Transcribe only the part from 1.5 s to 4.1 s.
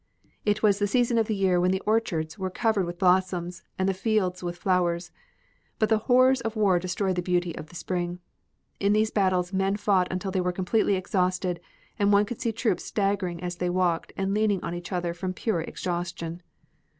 when the orchards were covered with blossoms and the